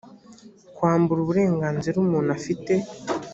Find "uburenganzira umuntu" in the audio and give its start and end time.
1.21-2.29